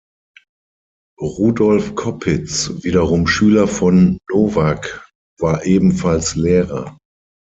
Rudolf 1.21 1.93
Koppitz, 1.93 2.71
wiederum 2.83 3.27
Schüler 3.27 3.67
von 3.67 4.17
Novák, 4.31 5.07
war 5.39 5.63
ebenfalls 5.63 6.35
Lehrer. 6.35 6.97